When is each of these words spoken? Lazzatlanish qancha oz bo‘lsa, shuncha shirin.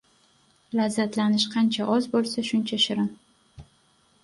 Lazzatlanish 0.79 1.45
qancha 1.57 1.87
oz 1.97 2.09
bo‘lsa, 2.15 2.47
shuncha 2.51 2.83
shirin. 2.87 3.15